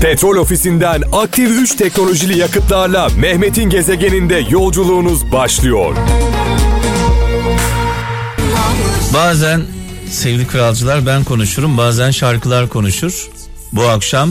[0.00, 5.96] Petrol ofisinden aktif 3 teknolojili yakıtlarla Mehmet'in gezegeninde yolculuğunuz başlıyor.
[9.14, 9.62] Bazen
[10.10, 13.28] sevgili kralcılar ben konuşurum bazen şarkılar konuşur.
[13.72, 14.30] Bu akşam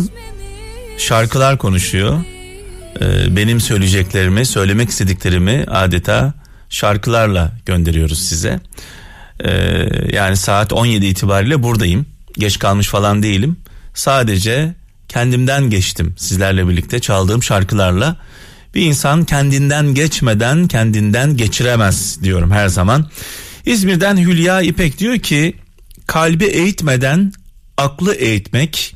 [0.97, 2.23] şarkılar konuşuyor.
[3.01, 6.33] Ee, benim söyleyeceklerimi, söylemek istediklerimi adeta
[6.69, 8.59] şarkılarla gönderiyoruz size.
[9.43, 9.51] Ee,
[10.13, 12.05] yani saat 17 itibariyle buradayım.
[12.33, 13.57] Geç kalmış falan değilim.
[13.93, 14.75] Sadece
[15.15, 18.17] kendimden geçtim sizlerle birlikte çaldığım şarkılarla.
[18.73, 23.09] Bir insan kendinden geçmeden kendinden geçiremez diyorum her zaman.
[23.65, 25.55] İzmir'den Hülya İpek diyor ki
[26.07, 27.33] kalbi eğitmeden
[27.77, 28.95] aklı eğitmek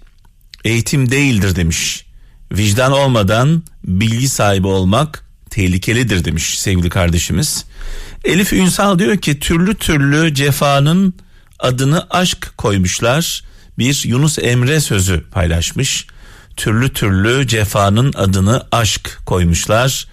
[0.66, 2.05] eğitim değildir demiş.
[2.52, 7.66] Vicdan olmadan bilgi sahibi olmak tehlikelidir demiş sevgili kardeşimiz.
[8.26, 11.13] Elif Ünsal diyor ki türlü türlü cefanın
[11.60, 13.48] adını aşk koymuşlar.
[13.80, 16.08] Bir Yunus Emre sözü paylaşmış.
[16.58, 20.08] Türlü türlü cefanın adını aşk koymuşlar.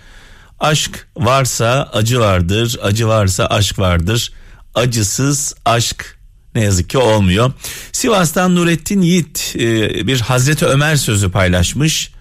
[0.60, 4.32] Aşk varsa acı vardır, acı varsa aşk vardır.
[4.74, 6.18] Acısız aşk
[6.54, 7.52] ne yazık ki olmuyor.
[7.92, 12.12] Sivas'tan Nurettin Yiğit e, bir Hazreti Ömer sözü paylaşmış.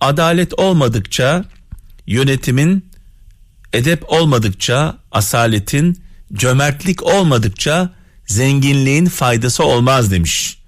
[0.00, 1.44] Adalet olmadıkça
[2.06, 2.90] yönetimin
[3.72, 7.92] edep olmadıkça asaletin cömertlik olmadıkça
[8.26, 10.61] zenginliğin faydası olmaz demiş.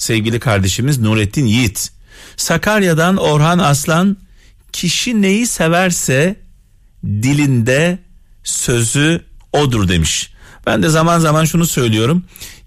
[0.00, 1.90] Sevgili kardeşimiz Nurettin Yiğit.
[2.36, 4.16] Sakarya'dan Orhan Aslan
[4.72, 6.36] kişi neyi severse
[7.04, 7.98] dilinde
[8.44, 10.32] sözü odur demiş.
[10.66, 12.24] Ben de zaman zaman şunu söylüyorum.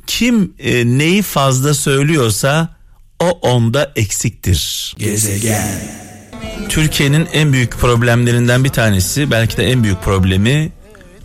[0.08, 2.76] Kim e, neyi fazla söylüyorsa
[3.20, 4.94] o onda eksiktir.
[4.98, 5.82] Gezegen.
[6.70, 10.72] Türkiye'nin en büyük problemlerinden bir tanesi belki de en büyük problemi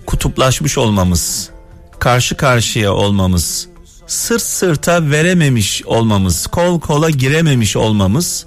[0.06, 1.50] kutuplaşmış olmamız.
[1.98, 3.68] Karşı karşıya olmamız.
[4.08, 8.46] Sırt sırta verememiş olmamız, kol kola girememiş olmamız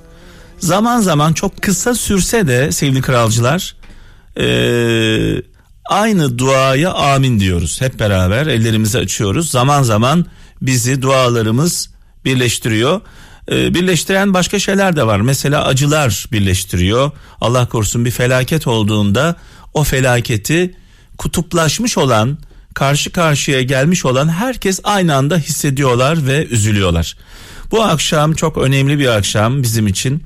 [0.59, 3.76] zaman zaman çok kısa sürse de sevgili kralcılar
[4.40, 5.42] ee,
[5.90, 7.81] aynı duaya amin diyoruz.
[7.81, 9.50] Hep beraber ellerimizi açıyoruz.
[9.50, 10.25] Zaman zaman
[10.62, 11.90] bizi dualarımız
[12.25, 13.02] birleştiriyor.
[13.52, 15.22] Ee, birleştiren başka şeyler de var.
[15.22, 17.12] Mesela acılar birleştiriyor.
[17.41, 19.36] Allah korusun bir felaket olduğunda
[19.74, 20.75] o felaketi
[21.18, 22.38] kutuplaşmış olan,
[22.74, 27.18] karşı karşıya gelmiş olan herkes aynı anda hissediyorlar ve üzülüyorlar.
[27.72, 30.24] Bu akşam çok önemli bir akşam bizim için.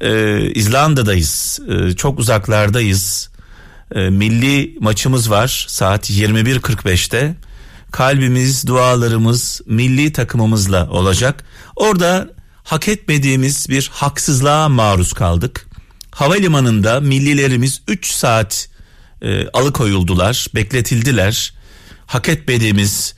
[0.00, 1.60] Ee, İzlanda'dayız.
[1.68, 3.30] Ee, çok uzaklardayız.
[3.94, 7.34] Ee, milli maçımız var saat 21.45'te.
[7.90, 11.44] Kalbimiz, dualarımız milli takımımızla olacak.
[11.76, 12.30] Orada
[12.64, 15.66] hak etmediğimiz bir haksızlığa maruz kaldık.
[16.10, 18.68] Havalimanında millilerimiz 3 saat
[19.22, 21.59] e, alıkoyuldular, bekletildiler.
[22.10, 23.14] Hak etmediğimiz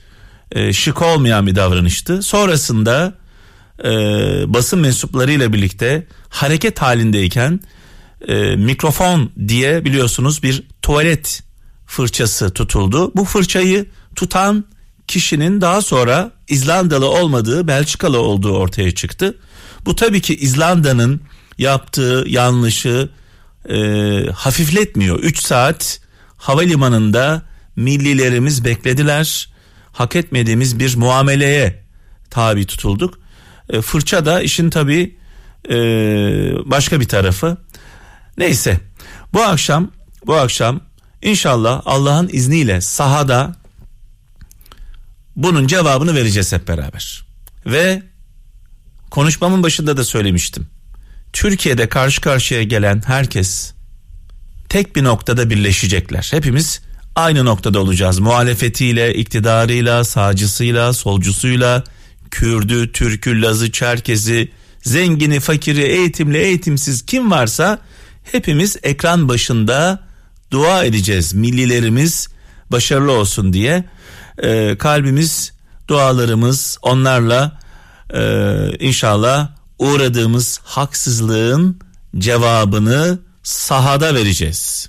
[0.51, 2.21] e, şık olmayan bir davranıştı.
[2.21, 3.13] Sonrasında
[3.83, 3.89] e,
[4.53, 7.59] basın mensuplarıyla birlikte hareket halindeyken
[8.27, 11.43] e, mikrofon diye biliyorsunuz bir tuvalet
[11.85, 13.11] fırçası tutuldu.
[13.15, 14.65] Bu fırçayı tutan
[15.07, 19.37] kişinin daha sonra İzlandalı olmadığı Belçikalı olduğu ortaya çıktı.
[19.85, 21.21] Bu tabii ki İzlanda'nın
[21.57, 23.09] yaptığı yanlışı
[23.69, 23.77] e,
[24.31, 25.19] hafifletmiyor.
[25.19, 25.99] 3 saat
[26.37, 29.53] havalimanında millilerimiz beklediler.
[29.91, 31.83] Hak etmediğimiz bir muameleye
[32.29, 33.19] tabi tutulduk.
[33.69, 35.17] E, fırça da işin tabii
[35.69, 35.75] e,
[36.65, 37.57] başka bir tarafı.
[38.37, 38.79] Neyse
[39.33, 39.91] bu akşam
[40.25, 40.81] bu akşam
[41.21, 43.55] inşallah Allah'ın izniyle sahada
[45.35, 47.25] bunun cevabını vereceğiz hep beraber.
[47.65, 48.03] Ve
[49.11, 50.67] konuşmamın başında da söylemiştim.
[51.33, 53.73] Türkiye'de karşı karşıya gelen herkes
[54.69, 56.29] tek bir noktada birleşecekler.
[56.31, 56.81] Hepimiz
[57.15, 58.19] aynı noktada olacağız.
[58.19, 61.83] Muhalefetiyle, iktidarıyla, sağcısıyla, solcusuyla,
[62.31, 64.51] Kürdü, Türkü, Lazı, Çerkezi,
[64.81, 67.79] zengini, fakiri, eğitimli, eğitimsiz kim varsa
[68.31, 70.03] hepimiz ekran başında
[70.51, 71.33] dua edeceğiz.
[71.33, 72.27] Millilerimiz
[72.71, 73.83] başarılı olsun diye
[74.43, 75.53] e, kalbimiz,
[75.87, 77.59] dualarımız onlarla
[78.13, 78.23] e,
[78.79, 79.49] inşallah
[79.79, 81.79] uğradığımız haksızlığın
[82.17, 84.87] cevabını sahada vereceğiz.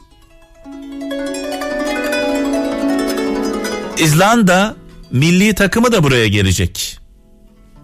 [3.98, 4.76] İzlanda
[5.10, 6.98] milli takımı da buraya gelecek.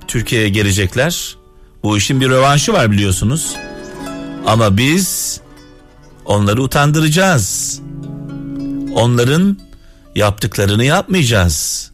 [0.08, 1.36] Türkiye'ye gelecekler.
[1.82, 3.56] Bu işin bir rövanşı var biliyorsunuz.
[4.46, 5.40] Ama biz
[6.24, 7.80] onları utandıracağız.
[8.94, 9.58] Onların
[10.14, 11.90] yaptıklarını yapmayacağız.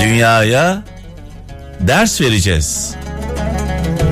[0.00, 0.84] Dünyaya
[1.80, 2.94] ders vereceğiz.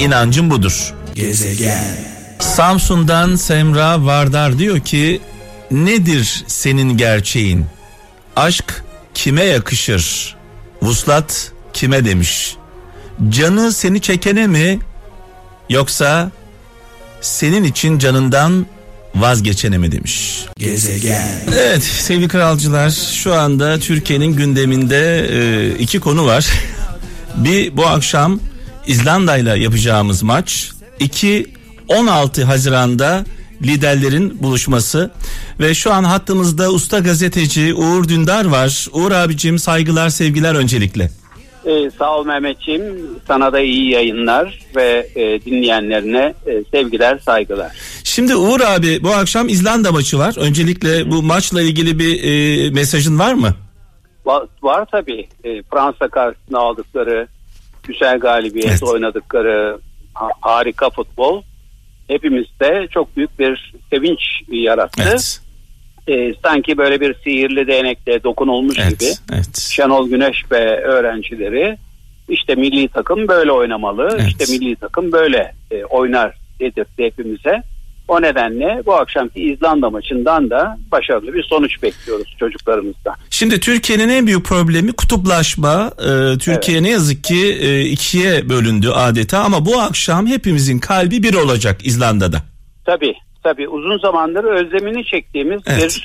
[0.01, 0.95] İnancım budur.
[1.15, 1.97] Gezegen.
[2.39, 5.21] Samsun'dan Semra Vardar diyor ki
[5.71, 7.67] nedir senin gerçeğin?
[8.37, 8.85] Aşk
[9.15, 10.37] kime yakışır?
[10.83, 12.57] Vuslat kime demiş?
[13.29, 14.79] Canı seni çekene mi
[15.69, 16.31] yoksa
[17.21, 18.67] senin için canından
[19.15, 20.45] vazgeçene mi demiş.
[20.57, 21.29] Gezegen.
[21.53, 26.47] Evet sevgili kralcılar şu anda Türkiye'nin gündeminde e, iki konu var.
[27.37, 28.41] Bir bu akşam
[28.87, 30.71] İzlanda ile yapacağımız maç.
[31.01, 31.47] İki
[31.89, 33.25] 16 Haziran'da
[33.63, 35.11] liderlerin buluşması
[35.61, 38.87] ve şu an hattımızda usta gazeteci Uğur Dündar var.
[38.93, 41.11] Uğur abicim saygılar sevgiler öncelikle.
[41.67, 42.83] Ee, sağ ol Mehmetciğim.
[43.29, 47.73] Sana da iyi yayınlar ve e, dinleyenlerine e, sevgiler, saygılar.
[48.05, 50.35] Şimdi Uğur abi bu akşam İzlanda maçı var.
[50.39, 53.55] Öncelikle bu maçla ilgili bir e, mesajın var mı?
[54.27, 55.29] Var, var tabii.
[55.45, 57.27] E, Fransa karşısında aldıkları
[57.83, 58.83] güzel galibiyet Evet.
[58.83, 59.79] oynadıkları
[60.15, 61.43] ha- harika futbol
[62.11, 65.03] hepimizde çok büyük bir sevinç yarattı.
[65.09, 65.41] Evet.
[66.09, 68.87] E, sanki böyle bir sihirli değnekle dokunulmuş gibi.
[68.89, 69.21] Evet.
[69.33, 69.59] Evet.
[69.59, 71.77] Şenol Güneş ve öğrencileri
[72.29, 74.29] işte milli takım böyle oynamalı, Evet.
[74.29, 77.63] işte milli takım böyle e, oynar dedirtti hepimize.
[78.11, 83.15] O nedenle bu akşamki İzlanda maçından da başarılı bir sonuç bekliyoruz çocuklarımızdan.
[83.31, 85.93] Şimdi Türkiye'nin en büyük problemi kutuplaşma.
[85.99, 91.35] Ee, Türkiye ne yazık ki e, ikiye bölündü adeta ama bu akşam hepimizin kalbi bir
[91.35, 92.39] olacak İzlanda'da.
[92.85, 95.99] Tabii tabii uzun zamandır özlemini çektiğimiz Evet.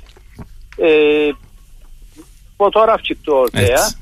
[0.80, 1.34] bir e,
[2.58, 3.68] fotoğraf çıktı ortaya.
[3.68, 3.96] Evet.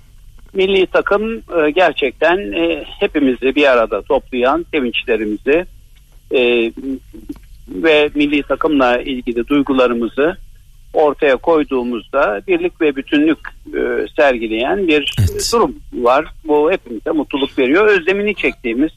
[0.53, 5.65] Milli takım e, gerçekten e, hepimizi bir arada toplayan sevinçlerimizi
[6.35, 6.71] e,
[7.73, 10.37] ve milli takımla ilgili duygularımızı
[10.93, 13.37] ortaya koyduğumuzda birlik ve bütünlük
[13.67, 13.79] e,
[14.15, 15.49] sergileyen bir Evet.
[15.53, 16.25] durum var.
[16.47, 17.87] Bu hepimize mutluluk veriyor.
[17.87, 18.91] Özlemini çektiğimiz,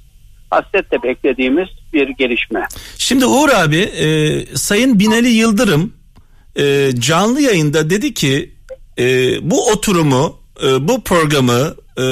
[0.51, 2.67] hasretle beklediğimiz bir gelişme.
[2.99, 4.07] Şimdi Uğur abi e,
[4.57, 5.93] Sayın Binali Yıldırım
[6.59, 8.51] e, canlı yayında dedi ki
[8.99, 9.05] e,
[9.51, 12.05] bu oturumu e, bu programı e,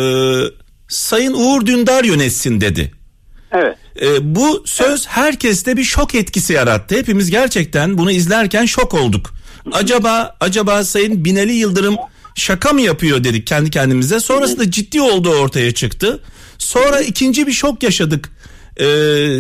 [0.89, 2.91] Sayın Uğur Dündar yönetsin dedi.
[3.53, 3.77] Evet.
[4.03, 6.95] E, bu söz herkeste bir şok etkisi yarattı.
[6.97, 9.35] Hepimiz gerçekten bunu izlerken şok olduk.
[9.73, 11.97] Acaba acaba Sayın Binali Yıldırım
[12.35, 14.21] şaka mı yapıyor dedik kendi kendimize.
[14.21, 16.21] Sonrasında ciddi olduğu ortaya çıktı.
[16.59, 18.31] Sonra ikinci bir şok yaşadık
[18.77, 18.87] e,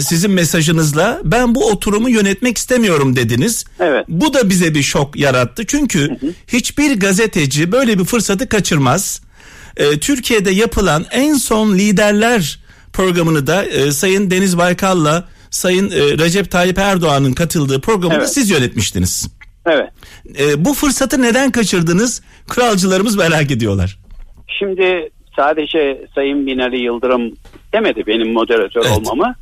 [0.01, 1.21] sizin mesajınızla.
[1.25, 3.65] Ben bu oturumu yönetmek istemiyorum dediniz.
[3.81, 4.05] Evet.
[4.09, 5.67] Bu da bize bir şok yarattı.
[5.67, 6.19] Çünkü
[6.49, 9.21] hiçbir gazeteci böyle bir fırsatı kaçırmaz.
[9.77, 12.64] E, Türkiye'de yapılan en son liderler
[12.95, 18.33] programını da e, Sayın Deniz Baykal'la Sayın e, Recep Tayyip Erdoğan'ın katıldığı programı da Evet.
[18.33, 19.29] siz yönetmiştiniz.
[19.67, 19.91] Evet.
[20.39, 22.23] E, bu fırsatı neden kaçırdınız?
[22.49, 23.99] Kralcılarımız merak ediyorlar.
[24.59, 27.33] Şimdi sadece Sayın Binali Yıldırım
[27.73, 28.99] demedi benim moderatör Evet.
[28.99, 29.35] olmamı.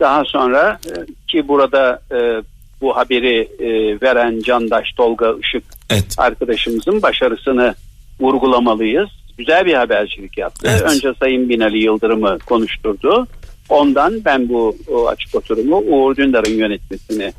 [0.00, 0.92] Daha sonra e,
[1.28, 2.42] ki burada e,
[2.80, 6.14] bu haberi e, veren Candaş Tolga Işık Evet.
[6.18, 7.74] arkadaşımızın başarısını
[8.20, 9.08] vurgulamalıyız.
[9.38, 10.68] Güzel bir habercilik yaptı.
[10.70, 10.82] Evet.
[10.82, 13.26] Önce Sayın Binali Yıldırım'ı konuşturdu.
[13.68, 14.76] Ondan ben bu
[15.08, 17.32] açık oturumu Uğur Dündar'ın yönetmesini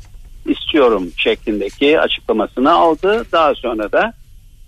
[0.46, 3.24] istiyorum şeklindeki açıklamasını aldı.
[3.32, 4.12] Daha sonra da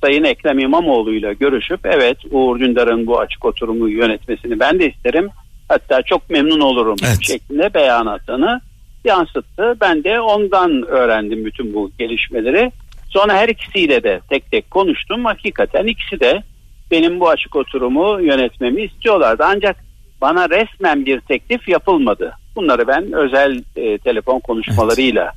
[0.00, 5.28] Sayın Ekrem İmamoğlu ile görüşüp evet Uğur Dündar'ın bu açık oturumu yönetmesini ben de isterim.
[5.68, 7.18] Hatta çok memnun olurum Evet.
[7.22, 8.60] şeklinde beyanatını
[9.04, 9.76] yansıttı.
[9.80, 12.72] Ben de ondan öğrendim bütün bu gelişmeleri.
[13.08, 15.24] Sonra her ikisiyle de tek tek konuştum.
[15.24, 16.42] Hakikaten ikisi de
[16.90, 19.44] benim bu açık oturumu yönetmemi istiyorlardı.
[19.46, 19.76] Ancak
[20.20, 22.32] bana resmen bir teklif yapılmadı.
[22.56, 25.32] Bunları ben özel e, telefon konuşmalarıyla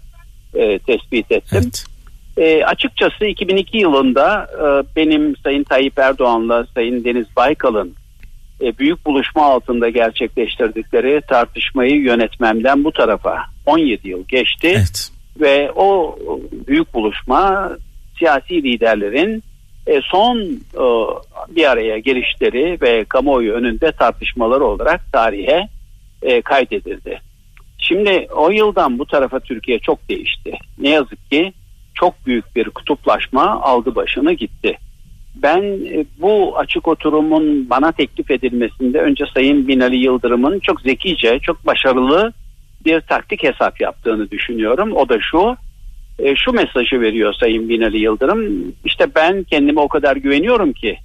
[0.53, 1.61] e, tespit ettim.
[1.63, 1.85] Evet.
[2.37, 7.93] E, açıkçası 2002 yılında e, benim Sayın Tayyip Erdoğan'la Sayın Deniz Baykal'ın
[8.61, 15.11] e, büyük buluşma altında gerçekleştirdikleri tartışmayı yönetmemden bu tarafa 17 yıl geçti Evet.
[15.39, 16.19] ve o
[16.67, 17.71] büyük buluşma
[18.19, 19.43] siyasi liderlerin
[19.89, 20.37] e, son
[20.73, 20.83] e,
[21.55, 25.67] bir araya gelişleri ve kamuoyu önünde tartışmaları olarak tarihe
[26.21, 27.21] e, kaydedildi.
[27.77, 30.51] Şimdi o yıldan bu tarafa Türkiye çok değişti.
[30.77, 31.53] Ne yazık ki
[31.93, 34.77] çok büyük bir kutuplaşma aldı başını gitti.
[35.35, 41.65] Ben e, bu açık oturumun bana teklif edilmesinde önce Sayın Binali Yıldırım'ın çok zekice, çok
[41.65, 42.33] başarılı
[42.85, 44.95] bir taktik hesap yaptığını düşünüyorum.
[44.95, 45.55] O da şu,
[46.19, 48.73] e, şu mesajı veriyor Sayın Binali Yıldırım.
[48.85, 50.97] İşte ben kendime o kadar güveniyorum ki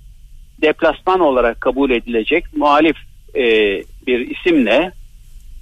[0.63, 2.97] deplasman olarak kabul edilecek muhalif
[3.35, 3.45] e,
[4.07, 4.93] bir isimle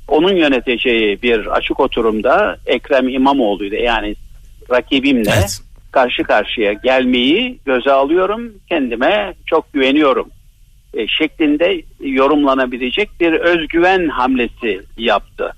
[0.09, 4.15] onun yöneteceği bir açık oturumda Ekrem İmamoğlu ile yani
[4.71, 5.61] rakibimle Evet.
[5.93, 8.53] karşı karşıya gelmeyi göze alıyorum.
[8.69, 10.29] Kendime çok güveniyorum
[10.95, 15.53] e, şeklinde yorumlanabilecek bir özgüven hamlesi yaptı.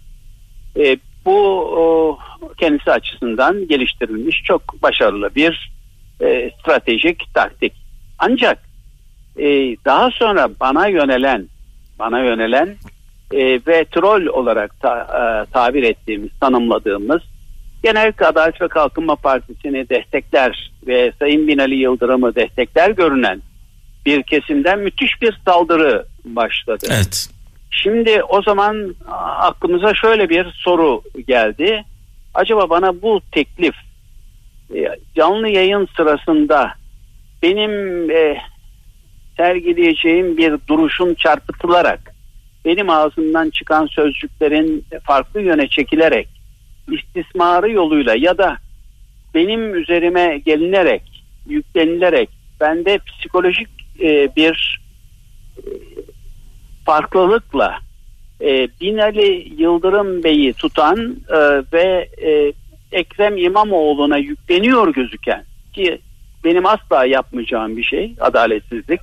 [0.78, 2.18] E, bu o,
[2.56, 5.72] kendisi açısından geliştirilmiş çok başarılı bir
[6.20, 7.72] e, stratejik taktik.
[8.18, 8.58] Ancak
[9.36, 9.46] e,
[9.84, 11.48] daha sonra bana yönelen
[11.98, 12.76] bana yönelen
[13.32, 17.22] e, ve troll olarak ta, e, tabir ettiğimiz, tanımladığımız
[17.82, 23.42] genellikle Adalet ve Kalkınma Partisi'ni destekler ve Sayın Binali Yıldırım'ı destekler görünen
[24.06, 26.86] bir kesimden müthiş bir saldırı başladı.
[26.90, 27.33] Evet.
[27.82, 28.94] Şimdi o zaman
[29.38, 31.84] aklımıza şöyle bir soru geldi.
[32.34, 33.74] Acaba bana bu teklif
[34.74, 36.74] e, canlı yayın sırasında
[37.42, 38.36] benim e,
[39.36, 42.14] sergileyeceğim bir duruşun çarpıtılarak
[42.64, 46.28] benim ağzımdan çıkan sözcüklerin farklı yöne çekilerek
[46.92, 48.56] istismarı yoluyla ya da
[49.34, 51.02] benim üzerime gelinerek
[51.48, 52.28] yüklenilerek
[52.60, 53.68] bende psikolojik
[54.00, 54.80] e, bir
[55.56, 55.62] e,
[56.84, 57.78] farklılıkla
[58.40, 61.38] e, Binali Yıldırım Bey'i tutan e,
[61.72, 62.52] ve e,
[62.92, 65.98] Ekrem İmamoğlu'na yükleniyor gözüken ki
[66.44, 69.00] benim asla yapmayacağım bir şey adaletsizlik.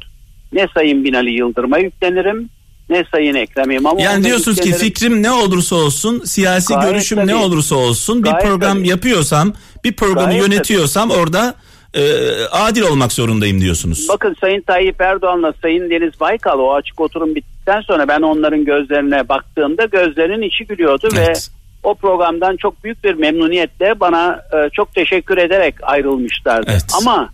[0.53, 2.49] Ne Sayın Binali Yıldırım'a yüklenirim
[2.89, 7.27] ne Sayın Ekrem İmamoğlu'na Yani diyorsunuz ki fikrim ne olursa olsun, siyasi Gayet görüşüm tabii.
[7.27, 8.87] ne olursa olsun bir Gayet program tabii.
[8.87, 11.55] yapıyorsam, bir programı Gayet yönetiyorsam orada
[11.93, 12.03] e,
[12.51, 14.07] adil olmak zorundayım diyorsunuz.
[14.09, 19.29] Bakın Sayın Tayyip Erdoğan'la Sayın Deniz Baykal o açık oturum bittikten sonra ben onların gözlerine
[19.29, 21.27] baktığımda gözlerinin içi gülüyordu Evet.
[21.27, 21.33] ve
[21.83, 26.71] o programdan çok büyük bir memnuniyetle bana e, çok teşekkür ederek ayrılmışlardı.
[26.71, 26.85] Evet.
[27.01, 27.29] Ama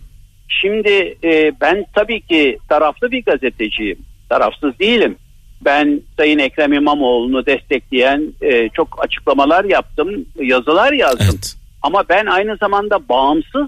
[0.48, 3.98] şimdi e, ben tabii ki taraflı bir gazeteciyim.
[4.28, 5.16] Tarafsız değilim.
[5.60, 11.26] Ben Sayın Ekrem İmamoğlu'nu destekleyen e, çok açıklamalar yaptım, yazılar yazdım.
[11.30, 11.54] Evet.
[11.82, 13.66] Ama ben aynı zamanda bağımsız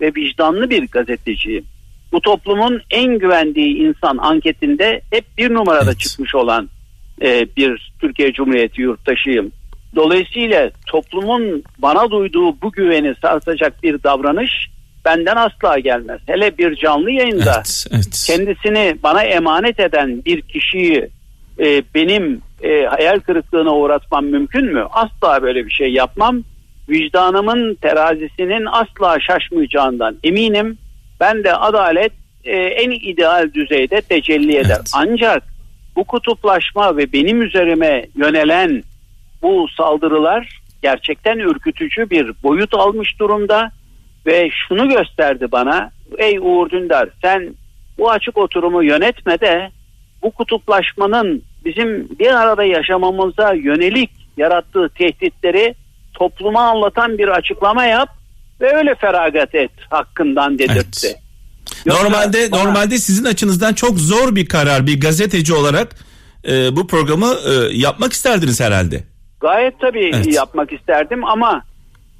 [0.00, 1.64] ve vicdanlı bir gazeteciyim.
[2.12, 5.98] Bu toplumun en güvendiği insan anketinde hep bir numarada Evet.
[6.00, 6.68] çıkmış olan
[7.22, 9.52] e, bir Türkiye Cumhuriyeti yurttaşıyım.
[9.96, 14.50] Dolayısıyla toplumun bana duyduğu bu güveni sarsacak bir davranış
[15.04, 16.20] benden asla gelmez.
[16.26, 18.24] Hele bir canlı yayında Evet, evet.
[18.26, 21.08] kendisini bana emanet eden bir kişiyi
[21.58, 24.84] e, benim e, hayal kırıklığına uğratmam mümkün mü?
[24.92, 26.42] Asla böyle bir şey yapmam.
[26.88, 30.78] Vicdanımın terazisinin asla şaşmayacağından eminim.
[31.20, 32.12] Ben de adalet
[32.44, 34.76] e, en ideal düzeyde tecelli eder.
[34.76, 34.90] Evet.
[34.94, 35.42] Ancak
[35.96, 38.82] bu kutuplaşma ve benim üzerime yönelen
[39.42, 43.70] bu saldırılar gerçekten ürkütücü bir boyut almış durumda
[44.26, 47.54] ve şunu gösterdi bana ey Uğur Dündar sen
[47.98, 49.70] bu açık oturumu yönetme de
[50.22, 55.74] bu kutuplaşmanın bizim bir arada yaşamamıza yönelik yarattığı tehditleri
[56.14, 58.08] topluma anlatan bir açıklama yap
[58.60, 61.06] ve öyle feragat et hakkından dedirtti.
[61.06, 61.16] Evet.
[61.84, 65.96] Yoksa Normalde bana- normalde sizin açınızdan çok zor bir karar bir gazeteci olarak
[66.48, 69.04] e, bu programı e, yapmak isterdiniz herhalde.
[69.40, 70.34] Gayet tabii Evet.
[70.34, 71.62] yapmak isterdim ama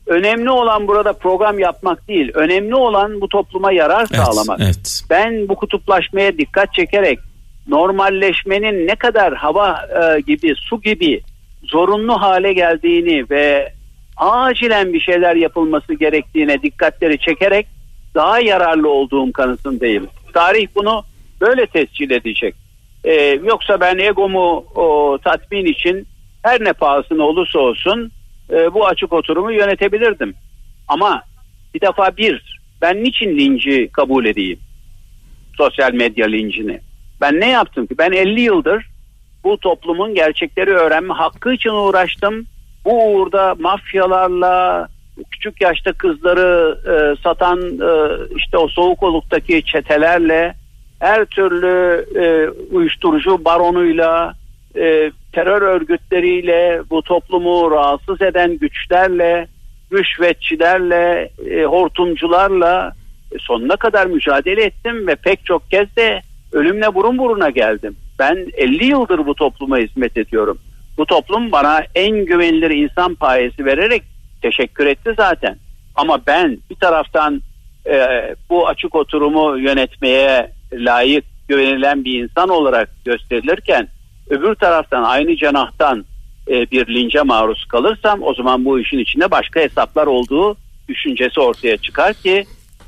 [0.07, 2.31] önemli olan burada program yapmak değil.
[2.35, 4.61] Önemli olan bu topluma yarar Evet, sağlamak.
[4.63, 5.03] evet.
[5.11, 7.19] Ben bu kutuplaşmaya dikkat çekerek
[7.69, 11.21] normalleşmenin ne kadar hava e, gibi, su gibi
[11.65, 13.73] zorunlu hale geldiğini ve
[14.21, 17.67] acilen bir şeyler yapılması gerektiğine dikkatleri çekerek
[18.15, 20.09] daha yararlı olduğum kanısındayım.
[20.33, 21.05] Tarih bunu
[21.41, 22.55] böyle tescil edecek.
[23.05, 23.13] E,
[23.45, 26.07] yoksa ben egomu o, tatmin için
[26.43, 28.13] her ne pahasına olursa olsun
[28.51, 30.35] e, bu açık oturumu yönetebilirdim.
[30.89, 31.23] Ama
[31.75, 34.59] bir defa bir, ben niçin linci kabul edeyim?
[35.57, 36.81] Sosyal medya lincini.
[37.21, 37.99] Ben ne yaptım ki?
[37.99, 38.87] Ben 50 yıldır
[39.45, 42.47] bu toplumun gerçekleri öğrenme hakkı için uğraştım.
[42.85, 44.89] Bu uğurda mafyalarla,
[45.31, 47.93] küçük yaşta kızları e, satan e,
[48.37, 50.55] işte o soğuk oluktaki çetelerle,
[51.01, 54.35] her türlü e, uyuşturucu baronuyla,
[54.77, 59.49] e, terör örgütleriyle, bu toplumu rahatsız eden güçlerle,
[59.93, 62.93] rüşvetçilerle, e, hortumcularla
[63.33, 66.23] e, sonuna kadar mücadele ettim ve pek çok kez de
[66.53, 67.97] ölümle burun buruna geldim.
[68.19, 70.59] Ben 50 yıldır bu topluma hizmet ediyorum.
[71.01, 74.03] Bu toplum bana en güvenilir insan payesi vererek
[74.43, 75.57] teşekkür etti zaten.
[75.95, 77.43] Ama ben bir taraftan
[77.87, 77.97] e,
[78.51, 83.89] bu açık oturumu yönetmeye layık güvenilen bir insan olarak gösterilirken
[84.31, 86.05] öbür taraftan aynı cenahtan
[86.49, 90.57] e, bir lince maruz kalırsam o zaman bu işin içinde başka hesaplar olduğu
[90.89, 92.45] düşüncesi ortaya çıkar ki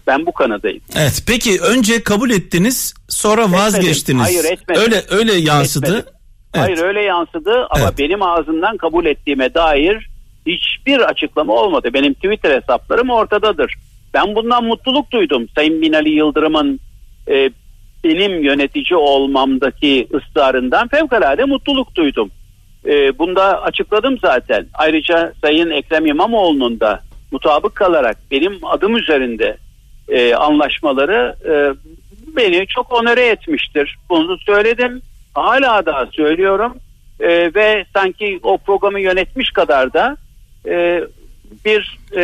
[0.06, 0.80] ben bu kanadayım.
[0.96, 1.22] Evet.
[1.26, 4.22] Peki önce kabul ettiniz, sonra vazgeçtiniz.
[4.22, 4.82] Hayır, etmedim.
[4.82, 5.98] Öyle öyle yansıdı.
[5.98, 6.21] Etmedim.
[6.54, 6.64] Evet.
[6.64, 7.98] Hayır öyle yansıdı ama Evet.
[7.98, 10.06] benim ağzımdan kabul ettiğime dair
[10.46, 11.90] hiçbir açıklama olmadı.
[11.94, 13.74] Benim Twitter hesaplarım ortadadır.
[14.14, 15.46] Ben bundan mutluluk duydum.
[15.54, 16.80] Sayın Binali Yıldırım'ın
[17.28, 17.50] e,
[18.04, 22.30] benim yönetici olmamdaki ısrarından fevkalade mutluluk duydum.
[22.86, 24.66] E, bunda açıkladım zaten.
[24.74, 27.00] Ayrıca Sayın Ekrem İmamoğlu'nun da
[27.32, 29.56] mutabık kalarak benim adım üzerinde
[30.08, 31.54] e, anlaşmaları e,
[32.36, 33.96] beni çok onore etmiştir.
[34.10, 35.02] Bunu söyledim.
[35.34, 36.76] Hala da söylüyorum.
[37.20, 40.16] E, ve sanki o programı yönetmiş kadar da
[40.68, 41.04] e,
[41.64, 42.22] bir e,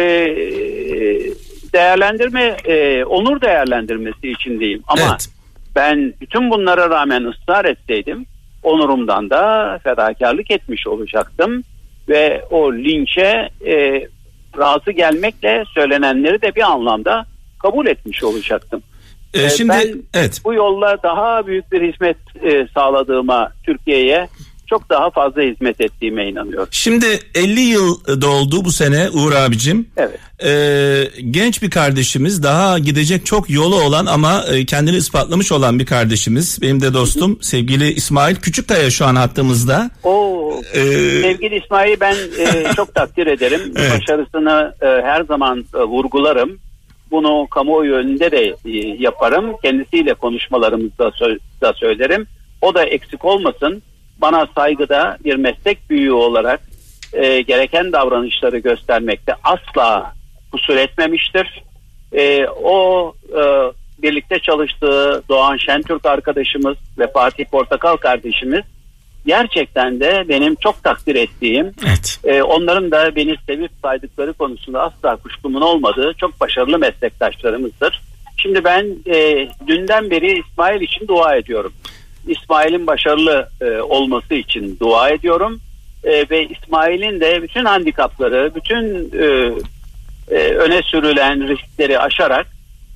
[1.72, 4.82] değerlendirme, e, onur değerlendirmesi içindeyim.
[4.88, 5.28] Ama Evet.
[5.76, 8.26] ben bütün bunlara rağmen ısrar etseydim
[8.62, 11.64] onurumdan da fedakarlık etmiş olacaktım
[12.08, 14.06] ve o linçe e,
[14.58, 17.26] razı gelmekle söylenenleri de bir anlamda
[17.62, 18.82] kabul etmiş olacaktım.
[19.34, 20.40] Ee, şimdi ben- evet.
[20.44, 24.28] Bu yolla daha büyük bir hizmet e, sağladığıma Türkiye'ye
[24.70, 26.68] çok daha fazla hizmet ettiğime inanıyorum.
[26.70, 29.88] Şimdi 50 yıl doldu bu sene Uğur abicim.
[29.96, 30.18] Evet.
[30.44, 35.86] Ee, genç bir kardeşimiz daha gidecek çok yolu olan ama e, kendini ispatlamış olan bir
[35.86, 36.62] kardeşimiz.
[36.62, 39.90] Benim de dostum sevgili İsmail Küçükkaya şu an hattımızda.
[40.04, 40.28] O
[40.74, 40.80] Ee,
[41.22, 43.60] sevgili İsmail'i ben e, çok takdir ederim.
[43.76, 43.92] Evet.
[43.92, 46.58] Başarısını e, her zaman e, vurgularım.
[47.10, 49.56] Bunu kamuoyu önünde de e, yaparım.
[49.62, 51.12] Kendisiyle konuşmalarımızda
[51.60, 52.26] da söylerim.
[52.62, 53.82] O da eksik olmasın.
[54.18, 56.60] Bana saygıda bir meslek büyüğü olarak
[57.12, 60.12] e, gereken davranışları göstermekte asla
[60.52, 61.62] kusur etmemiştir.
[62.12, 63.42] E, o e,
[64.02, 68.64] birlikte çalıştığı Doğan Şentürk arkadaşımız ve Fatih Portakal kardeşimiz
[69.26, 72.20] gerçekten de benim çok takdir ettiğim evet.
[72.24, 78.02] e, onların da beni sevip saydıkları konusunda asla kuşkumun olmadığı çok başarılı meslektaşlarımızdır.
[78.36, 81.72] Şimdi ben e, dünden beri İsmail için dua ediyorum.
[82.26, 85.60] İsmail'in başarılı e, olması için dua ediyorum.
[86.04, 89.52] E, ve İsmail'in de bütün handikapları, bütün e,
[90.30, 92.46] e, öne sürülen riskleri aşarak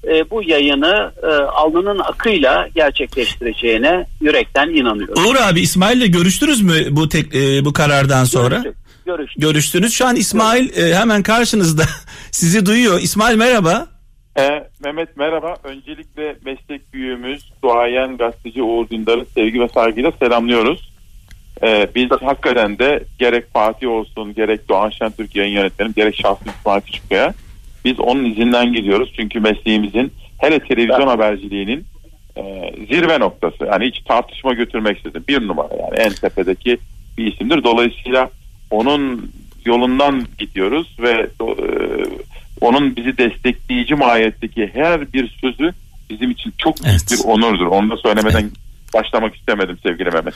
[0.04, 5.24] e, bu yayını e, alnının akıyla gerçekleştireceğine yürekten inanıyorum.
[5.24, 8.56] Uğur abi İsmail'le görüştünüz mü bu tek, e, bu karardan sonra?
[8.56, 9.42] Görüştük, görüştük.
[9.42, 9.92] Görüştünüz.
[9.92, 11.82] Şu an İsmail e, hemen karşınızda
[12.30, 13.00] sizi duyuyor.
[13.00, 13.86] İsmail merhaba.
[14.38, 15.56] Ee, Mehmet merhaba.
[15.64, 20.92] Öncelikle meslek büyüğümüz, duayen gazeteci Uğur Dündar'ı sevgi ve saygıyla selamlıyoruz.
[21.62, 26.80] Ee, biz hakikaten de gerek Fatih olsun, gerek Doğan Şentürk yayın yönetmenim, gerek şahsım İsmail
[26.80, 27.34] Küçükkaya.
[27.84, 29.12] Biz onun izinden gidiyoruz.
[29.16, 31.08] Çünkü mesleğimizin hele televizyon Evet.
[31.08, 31.84] haberciliğinin
[32.36, 32.42] e,
[32.90, 33.64] zirve noktası.
[33.64, 35.24] Yani hiç tartışma götürmek istedim.
[35.28, 36.78] Bir numara yani en tepedeki
[37.18, 37.64] bir isimdir.
[37.64, 38.30] Dolayısıyla
[38.70, 39.32] onun
[39.64, 41.46] yolundan gidiyoruz ve e,
[42.60, 45.72] onun bizi destekleyici mahiyetteki her bir sözü
[46.10, 47.10] bizim için çok büyük Evet.
[47.10, 47.66] bir onurdur.
[47.66, 48.50] Onu da söylemeden
[48.94, 50.34] başlamak istemedim sevgili Mehmet.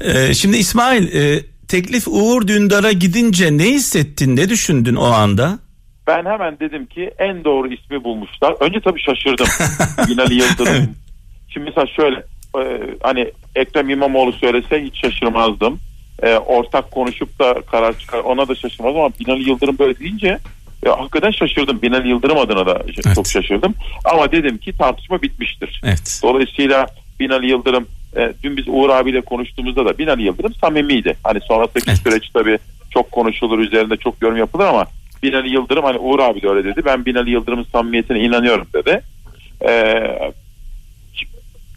[0.00, 4.36] E, şimdi İsmail e, teklif Uğur Dündar'a gidince ne hissettin?
[4.36, 5.58] Ne düşündün o anda?
[6.08, 8.54] Ben hemen dedim ki en doğru ismi bulmuşlar.
[8.60, 9.46] Önce tabii şaşırdım.
[10.08, 10.94] Binali Yıldırım.
[11.48, 12.16] Şimdi mesela şöyle
[12.58, 15.78] e, hani Ekrem İmamoğlu söylese hiç şaşırmazdım.
[16.22, 20.38] E, ortak konuşup da karar çıkar ona da şaşırmazdım ama Binali Yıldırım böyle deyince
[20.86, 21.82] e, hakikaten şaşırdım.
[21.82, 23.14] Binali Yıldırım adına da Evet.
[23.14, 23.74] çok şaşırdım.
[24.04, 25.80] Ama dedim ki tartışma bitmiştir.
[25.84, 26.20] Evet.
[26.22, 26.86] Dolayısıyla
[27.20, 31.16] Binali Yıldırım e, dün biz Uğur abiyle konuştuğumuzda da Binali Yıldırım samimiydi.
[31.24, 31.98] Hani sonrasındaki Evet.
[31.98, 32.58] süreç tabii
[32.90, 34.86] çok konuşulur üzerinde çok yorum yapılır ama
[35.22, 36.82] Binali Yıldırım hani Uğur abi de öyle dedi.
[36.84, 39.00] Ben Binali Yıldırım'ın samimiyetine inanıyorum dedi.
[39.68, 39.94] E,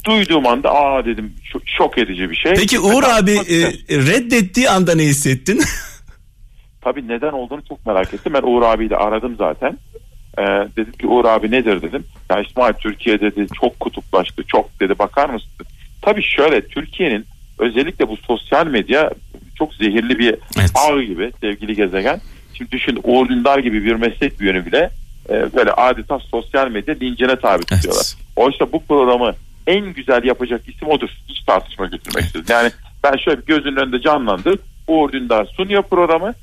[0.05, 1.33] duyduğum anda aa dedim
[1.65, 2.53] şok, edici bir şey.
[2.53, 5.61] Peki Uğur abi tartışmak e, reddettiği anda ne hissettin?
[6.81, 8.33] Tabii neden olduğunu çok merak ettim.
[8.33, 9.77] Ben Uğur abiyi de aradım zaten.
[10.37, 10.41] Ee,
[10.77, 12.03] dedim ki Uğur abi nedir dedim.
[12.31, 15.49] Ya İsmail Türkiye dedi çok kutuplaştı çok dedi bakar mısın?
[16.01, 17.25] Tabii şöyle Türkiye'nin
[17.59, 19.11] özellikle bu sosyal medya
[19.55, 20.71] çok zehirli bir Evet.
[20.75, 22.21] ağ gibi sevgili gezegen.
[22.53, 24.89] Şimdi düşün Uğur Dündar gibi bir meslek büyüğünü bile
[25.29, 28.05] e, böyle adeta sosyal medya lincine tabi tutuyorlar.
[28.05, 28.17] Evet.
[28.35, 29.35] Oysa bu programı
[29.67, 31.09] en güzel yapacak isim odur.
[31.27, 32.49] Hiç tartışma götürmeksiz.
[32.49, 32.71] Yani
[33.03, 34.59] ben şöyle bir gözünün önünde canlandır.
[34.87, 36.33] Uğur Dündar sunuyor programı.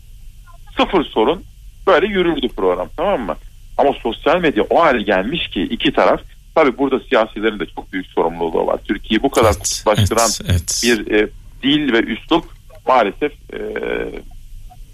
[0.76, 1.44] Sıfır sorun.
[1.86, 3.36] Böyle yürürdü program tamam mı?
[3.78, 6.20] Ama sosyal medya o hale gelmiş ki iki taraf
[6.54, 8.78] tabi burada siyasilerin de çok büyük sorumluluğu var.
[8.84, 10.82] Türkiye'yi bu kadar Evet, kutuplaştıran evet, evet.
[10.84, 11.28] bir e,
[11.62, 12.44] dil ve üslup
[12.88, 13.58] maalesef e,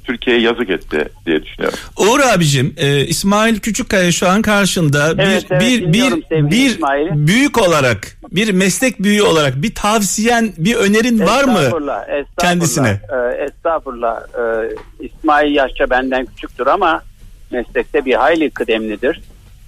[0.04, 1.78] Türkiye'ye yazık etti diye düşünüyorum.
[1.96, 6.80] Uğur abicim e, İsmail Küçükkaya şu an karşında bir Evet, evet, bir bir bir
[7.26, 11.58] büyük olarak bir meslek büyüğü olarak bir tavsiyen bir önerin var mı?
[11.58, 12.24] Estağfurullah, estağfurullah.
[12.38, 12.88] kendisine?
[12.88, 14.20] Ee, estağfurullah.
[14.20, 17.02] Ee, İsmail yaşça benden küçüktür ama
[17.50, 19.20] meslekte bir hayli kıdemlidir.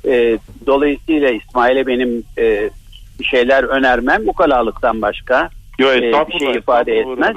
[0.06, 2.70] Ee, dolayısıyla İsmail'e benim e,
[3.20, 7.36] bir şeyler önermem ukalalıktan başka Yo, e, bir estağfurullah, şey ifade etmez.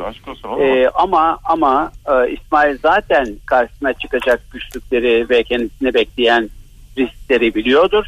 [0.60, 6.50] Ee, ama ama e, İsmail zaten karşısına çıkacak güçlükleri ve kendisini bekleyen
[6.98, 8.06] riskleri biliyordur.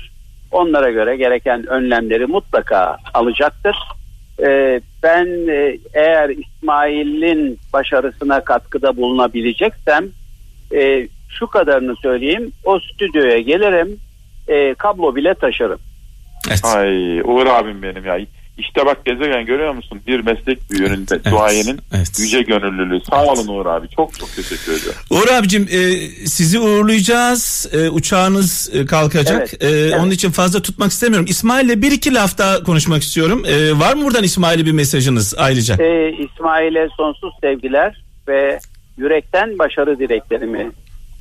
[0.52, 3.76] Onlara göre gereken önlemleri mutlaka alacaktır.
[4.40, 10.06] Ee, ben e, eğer İsmail'in başarısına katkıda bulunabileceksem
[10.74, 12.52] e, şu kadarını söyleyeyim.
[12.66, 14.00] O stüdyoya gelirim,
[14.48, 15.80] e, kablo bile taşırım.
[16.48, 16.62] Evet.
[16.64, 18.20] Ay Uğur abim benim ya.
[18.58, 20.02] İşte bak gezegen görüyor musun?
[20.08, 22.20] Bir meslek bir yönünde evet, duayenin evet.
[22.20, 23.00] yüce gönüllülüğü.
[23.10, 23.88] Sağ olun Uğur abi.
[23.90, 25.02] Çok çok teşekkür ediyorum.
[25.10, 25.80] Uğur abicim e,
[26.28, 27.70] sizi uğurlayacağız.
[27.74, 29.50] E, uçağınız e, kalkacak.
[29.54, 29.94] Evet, E, evet.
[30.00, 31.26] Onun için fazla tutmak istemiyorum.
[31.30, 33.44] İsmail'le bir iki laf daha konuşmak istiyorum.
[33.48, 35.76] E, var mı buradan İsmail'e bir mesajınız ayrıca?
[35.80, 38.60] Ee, İsmail'e sonsuz sevgiler ve
[38.98, 40.72] yürekten başarı dileklerimi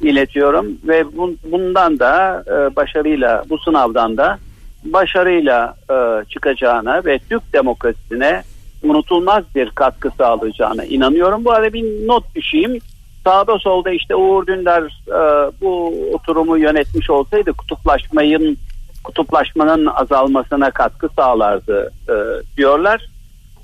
[0.03, 4.39] iletiyorum ve bun- bundan da e, başarıyla bu sınavdan da
[4.85, 8.43] başarıyla e, çıkacağına ve Türk demokrasisine
[8.83, 11.45] unutulmaz bir katkı sağlayacağına inanıyorum.
[11.45, 12.79] Bu arada bir not düşeyim.
[13.25, 18.59] Sağda solda işte Uğur Dündar e, bu oturumu yönetmiş olsaydı kutuplaşmayın
[19.05, 22.15] kutuplaşmanın azalmasına katkı sağlardı e,
[22.57, 23.07] diyorlar.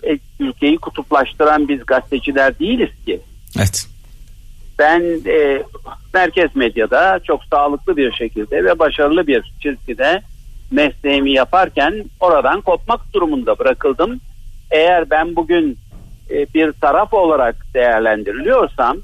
[0.05, 3.20] E, ülkeyi kutuplaştıran biz gazeteciler değiliz ki.
[3.59, 3.87] Evet.
[4.79, 5.62] Ben e,
[6.14, 10.22] merkez medyada çok sağlıklı bir şekilde ve başarılı bir çizgide
[10.70, 14.20] mesleğimi yaparken oradan kopmak durumunda bırakıldım.
[14.70, 15.79] Eğer ben bugün
[16.31, 18.96] e, bir taraf olarak değerlendiriliyorsam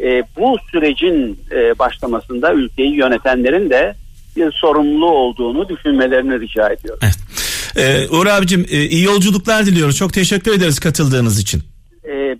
[0.00, 3.94] e, bu sürecin e, başlamasında ülkeyi yönetenlerin de
[4.36, 7.00] bir sorumlu olduğunu düşünmelerini rica ediyorum.
[7.02, 7.18] evet.
[7.76, 9.96] E, Uğur abicim e, iyi yolculuklar diliyoruz.
[9.96, 11.62] Çok teşekkür ederiz katıldığınız için.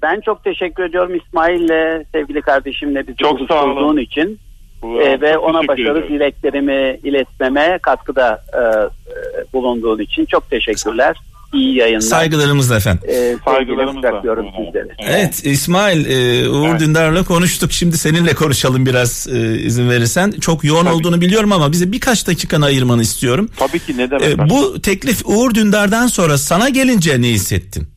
[0.02, 3.96] Ben çok teşekkür ediyorum İsmail'le sevgili kardeşimle bizi Çok sağ olun.
[3.98, 4.38] için.
[4.82, 11.16] Abi, ve ona başarı dileklerimi iletmeme katkıda e, e, bulunduğun için çok teşekkürler.
[11.52, 12.00] İyi yayınlar.
[12.00, 13.08] Saygılarımızla efendim.
[13.08, 14.22] Ee, Saygılarımızla.
[14.22, 14.88] sizlere.
[15.00, 16.80] Evet İsmail e, Uğur Evet.
[16.80, 17.72] Dündar'la konuştuk.
[17.72, 20.30] Şimdi seninle konuşalım biraz e, izin verirsen.
[20.30, 20.94] Çok yoğun Tabii.
[20.94, 23.50] olduğunu biliyorum ama bize birkaç dakikanı ayırmanı istiyorum.
[23.56, 24.28] Tabii ki ne demek.
[24.28, 27.88] E, bu teklif Uğur Dündar'dan sonra sana gelince ne hissettin?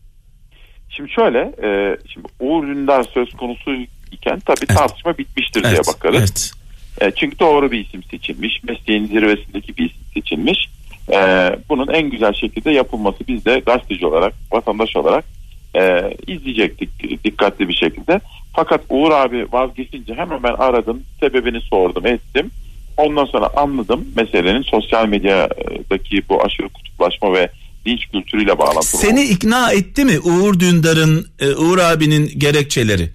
[0.90, 3.72] Şimdi şöyle, e, şimdi Uğur Dündar söz konusu
[4.12, 6.20] iken tabii tartışma bitmiştir diye bakarız.
[6.20, 6.52] Evet.
[7.02, 10.70] E, çünkü doğru bir isim seçilmiş, mesleğin zirvesindeki bir isim seçilmiş.
[11.14, 11.18] E,
[11.70, 15.26] bunun en güzel şekilde yapılması biz de gazeteci olarak, vatandaş olarak
[15.76, 18.20] e, izleyecektik dikkatli bir şekilde.
[18.56, 22.52] Fakat Uğur abi vazgeçince hemen ben aradım, sebebini sordum, ettim.
[22.98, 27.50] Ondan sonra anladım meselenin sosyal medyadaki bu aşırı kutuplaşma ve
[27.88, 29.02] linç kültürüyle bağlantılı.
[29.02, 33.10] Seni ikna etti mi Uğur Dündar'ın, e, Uğur abinin gerekçeleri?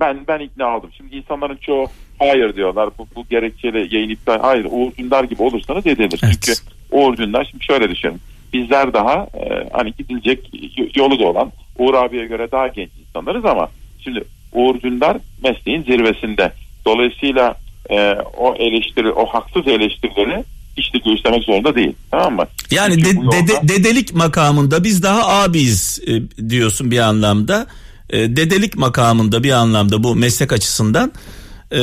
[0.00, 0.90] Ben ben ikna oldum.
[0.96, 1.86] Şimdi insanların çoğu
[2.20, 2.88] hayır diyorlar.
[2.98, 4.38] Bu, bu gerekçeli yayın iptal.
[4.40, 6.20] Hayır Uğur Dündar gibi olursanız edilir.
[6.24, 6.36] Evet.
[6.42, 8.20] Çünkü Uğur Dündar şimdi şöyle düşünün.
[8.52, 10.50] Bizler daha e, hani gidilecek
[10.96, 13.68] yolu da olan Uğur abiye göre daha genç insanlarız ama
[14.04, 16.52] şimdi Uğur Dündar mesleğin zirvesinde.
[16.84, 17.54] Dolayısıyla
[17.90, 20.44] e, o eleştiri, o haksız eleştirileri
[20.76, 21.92] hiç de göstermek zorunda değil.
[22.10, 22.44] Tamam mı?
[22.70, 27.66] Yani Çünkü de- yolda- dede- dedelik makamında biz daha abiyiz e, diyorsun bir anlamda.
[28.10, 31.12] E, dedelik makamında bir anlamda bu meslek açısından.
[31.72, 31.80] E,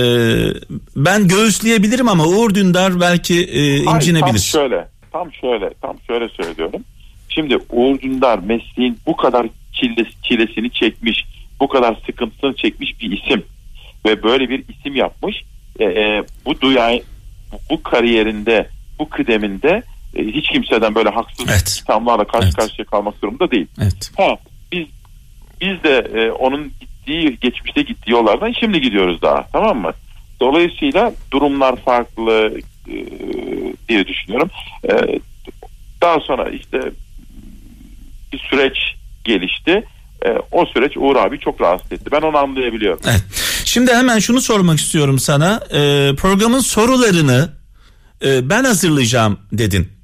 [0.95, 4.39] ben göğüsleyebilirim ama Uğur Dündar belki e, Hayır, tam incinebilir.
[4.39, 6.81] şöyle, tam şöyle, tam şöyle söylüyorum.
[7.29, 11.25] Şimdi Uğur Dündar mesleğin bu kadar çilesi, çilesini çekmiş,
[11.59, 13.43] bu kadar sıkıntısını çekmiş bir isim
[14.05, 15.43] ve böyle bir isim yapmış.
[15.79, 16.91] E, e, bu duya,
[17.69, 18.69] bu kariyerinde,
[18.99, 19.83] bu kıdeminde
[20.15, 21.79] e, hiç kimseden böyle haksız Evet.
[21.83, 22.55] ithamlarla karşı Evet.
[22.55, 23.67] karşıya kalmak durumunda değil.
[23.81, 24.11] Evet.
[24.17, 24.37] Ha,
[24.71, 24.87] biz
[25.61, 26.71] biz de e, onun
[27.07, 29.91] gittiği geçmişte gittiği yollardan şimdi gidiyoruz daha tamam mı?
[30.39, 32.93] Dolayısıyla durumlar farklı e,
[33.89, 34.49] diye düşünüyorum.
[34.83, 35.19] E,
[36.01, 36.81] daha sonra işte
[38.33, 38.77] bir süreç
[39.23, 39.83] gelişti.
[40.25, 42.11] E, o süreç Uğur abi çok rahatsız etti.
[42.11, 42.99] Ben onu anlayabiliyorum.
[43.05, 43.23] Evet.
[43.65, 45.61] Şimdi hemen şunu sormak istiyorum sana.
[45.73, 47.49] E, programın sorularını
[48.25, 49.96] e, ben hazırlayacağım dedin.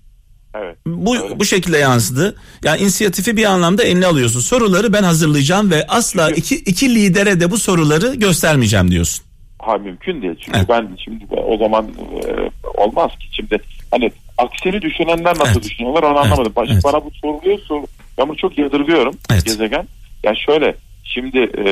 [0.56, 0.78] Evet.
[0.86, 1.40] Bu Öyle.
[1.40, 2.36] bu şekilde yansıdı.
[2.64, 4.40] Yani inisiyatifi bir anlamda eline alıyorsun.
[4.40, 9.26] Soruları ben hazırlayacağım ve asla Çünkü- iki, iki lidere de bu soruları göstermeyeceğim diyorsun.
[9.60, 10.36] Ha mümkün değil.
[10.46, 10.70] Çünkü Evet.
[10.70, 12.50] ben şimdi o zaman e,
[12.82, 13.60] olmaz ki şimdi
[13.92, 15.64] hani aksini düşünenler nasıl Evet.
[15.64, 16.26] düşünüyorlar onu Evet.
[16.26, 16.54] anlamadım.
[16.56, 16.84] Baş- Evet.
[16.84, 17.84] Bana bu soruluyor sor.
[18.18, 19.46] Ben bunu çok yadırgıyorum Evet.
[19.46, 19.88] gezegen.
[20.24, 21.70] Ya şöyle şimdi e,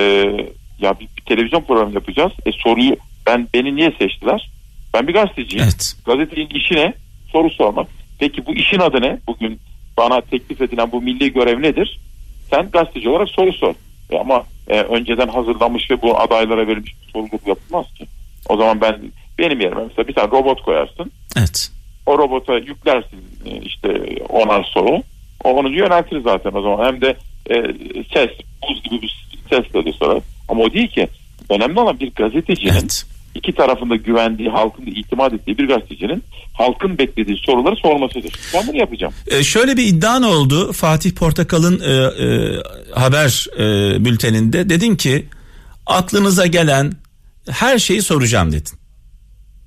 [0.80, 2.32] ya bir, bir televizyon programı yapacağız.
[2.46, 2.96] E soruyu
[3.28, 4.52] ben beni niye seçtiler?
[4.94, 5.64] Ben bir gazeteciyim.
[5.64, 5.96] Evet.
[6.06, 6.94] Gazetenin işi ne?
[7.32, 7.88] Soru sormak.
[8.22, 9.18] Peki bu işin adı ne?
[9.28, 9.60] Bugün
[9.98, 12.00] bana teklif edilen bu milli görev nedir?
[12.50, 13.74] Sen gazeteci olarak soru sor.
[14.12, 18.06] E ama e, önceden hazırlanmış ve bu adaylara verilmiş bir soruluk yapılmaz ki.
[18.50, 19.02] O zaman ben
[19.38, 21.12] benim yerime mesela bir tane robot koyarsın.
[21.38, 21.72] Evet.
[22.06, 23.90] O robota yüklersin e, işte
[24.30, 25.04] onar soru.
[25.44, 26.86] O onu yöneltir zaten o zaman.
[26.86, 27.18] Hem de
[27.50, 27.56] e,
[28.14, 28.30] ses,
[28.70, 30.22] buz gibi bir sesle de sorar.
[30.50, 31.08] Ama o değil ki.
[31.50, 33.06] Önemli olan bir gazetecinin Evet.
[33.36, 38.34] İki tarafında güvendiği, halkın da itimat ettiği bir gazetecinin halkın beklediği soruları sormasıdır.
[38.54, 39.14] Ben bunu yapacağım.
[39.28, 42.28] Ee, şöyle bir iddian oldu Fatih Portakal'ın e, e,
[43.00, 44.70] haber e, bülteninde.
[44.70, 45.26] Dedin ki
[45.86, 46.92] aklınıza gelen
[47.50, 48.74] her şeyi soracağım dedin.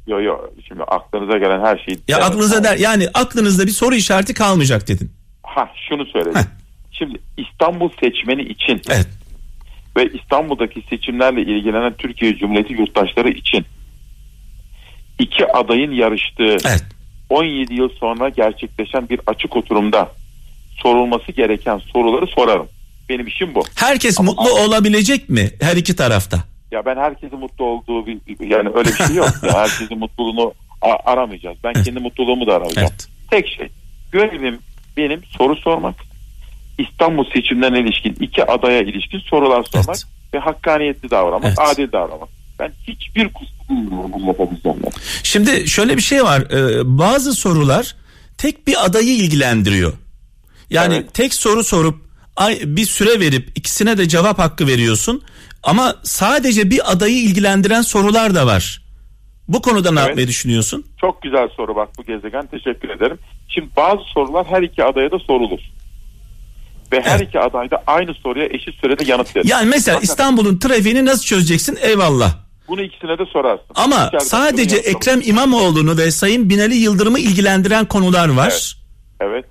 [0.07, 0.37] Yo yo
[0.68, 1.98] şimdi aklınıza gelen her şeyi...
[2.09, 5.11] Ya aklınıza der yani aklınızda bir soru işareti kalmayacak dedin.
[5.42, 6.35] Ha şunu söyledim.
[6.35, 6.44] Heh.
[6.92, 9.09] Şimdi İstanbul seçmeni için Evet.
[9.97, 13.65] Ve İstanbul'daki seçimlerle ilgilenen Türkiye Cumhuriyeti yurttaşları için
[15.19, 16.85] iki adayın yarıştığı Evet.
[17.31, 20.13] 17 yıl sonra gerçekleşen bir açık oturumda
[20.83, 22.69] sorulması gereken soruları sorarım.
[23.09, 23.63] Benim işim bu.
[23.77, 26.37] Herkes Ama- mutlu olabilecek mi her iki tarafta?
[26.73, 29.29] Ya ben herkesin mutlu olduğu bir yani öyle bir şey yok.
[29.43, 30.55] ya herkesin mutluluğunu
[31.05, 31.57] aramayacağız.
[31.65, 32.89] Ben kendi mutluluğumu da arayacağım.
[32.91, 33.09] Evet.
[33.31, 33.69] Tek şey
[34.13, 34.59] görevim
[34.97, 35.95] benim soru sormak.
[36.79, 40.05] İstanbul seçimlerine ilişkin iki adaya ilişkin sorular sormak Evet.
[40.35, 41.59] ve hakkaniyetli davranmak, Evet.
[41.59, 42.29] adil davranmak.
[42.59, 44.91] Ben hiçbir kusur bulmuyorum bunu yapabileceğimden.
[45.23, 46.41] Şimdi şöyle bir şey var.
[46.41, 47.97] Ee, bazı sorular
[48.39, 49.93] tek bir adayı ilgilendiriyor.
[50.71, 51.15] Yani Evet.
[51.15, 51.97] tek soru sorup
[52.37, 55.23] ay, bir süre verip ikisine de cevap hakkı veriyorsun.
[55.63, 58.83] Ama sadece bir adayı ilgilendiren sorular da var.
[59.49, 60.09] Bu konuda ne Evet.
[60.09, 60.87] yapmayı düşünüyorsun?
[61.01, 62.47] Çok güzel soru bak bu gezegen.
[62.47, 63.19] Teşekkür ederim.
[63.49, 65.61] Şimdi bazı sorular her iki adaya da sorulur.
[66.92, 67.29] Ve her Evet.
[67.29, 69.49] iki aday da aynı soruya eşit sürede yanıt verir.
[69.49, 71.79] Yani mesela Fakat İstanbul'un trafiğini nasıl çözeceksin?
[71.83, 72.35] Eyvallah.
[72.68, 73.66] Bunu ikisine de sorarsın.
[73.75, 74.77] Ama İçeriden sadece.
[74.77, 78.77] Ekrem İmamoğlu'nu ve Sayın Binali Yıldırım'ı ilgilendiren konular var.
[79.20, 79.31] Evet.
[79.31, 79.44] Evet.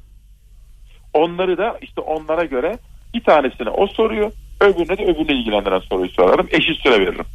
[1.13, 2.77] Onları da işte onlara göre
[3.13, 6.47] bir tanesine o soruyor, öbürüne de öbürüne ilgilendiren soruyu sorarım.
[6.51, 7.25] Eşit süre veririm.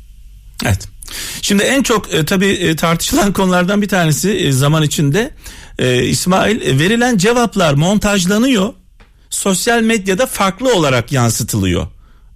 [0.66, 0.88] Evet.
[1.42, 5.30] Şimdi en çok e, tabii e, tartışılan konulardan bir tanesi e, zaman içinde
[5.78, 8.72] e, İsmail e, verilen cevaplar montajlanıyor.
[9.30, 11.86] Sosyal medyada farklı olarak yansıtılıyor.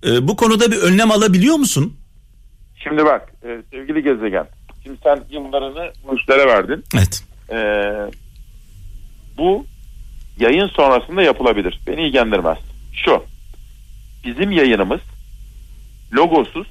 [0.07, 1.97] E, bu konuda bir önlem alabiliyor musun?
[2.85, 4.47] Şimdi bak e, sevgili gezegen.
[4.83, 6.85] Şimdi sen yıllarını bu işlere verdin.
[6.95, 7.25] Evet.
[7.51, 7.59] E,
[9.39, 9.67] bu
[10.39, 11.81] yayın sonrasında yapılabilir.
[11.87, 12.59] Beni ilgilendirmez.
[12.93, 13.23] Şu.
[14.25, 15.01] Bizim yayınımız
[16.13, 16.67] logosuz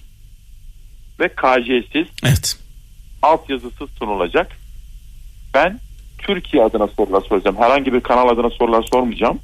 [1.19, 2.57] ve KJ'siz Evet.
[3.21, 4.51] altyazısız sunulacak.
[5.53, 5.79] Ben
[6.17, 7.57] Türkiye adına sorular soracağım.
[7.59, 9.39] Herhangi bir kanal adına sorular sormayacağım.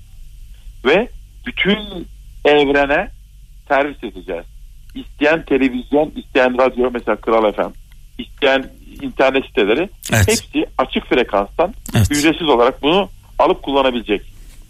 [0.87, 1.09] Ve
[1.45, 2.07] bütün
[2.45, 3.07] evrene
[3.67, 4.45] servis edeceğiz.
[4.95, 7.73] İsteyen televizyon, isteyen radyo mesela Kral FM,
[8.17, 8.69] isteyen
[9.01, 10.27] internet siteleri Evet.
[10.27, 12.11] hepsi açık frekanstan Evet.
[12.11, 14.21] ücretsiz olarak bunu alıp kullanabilecek.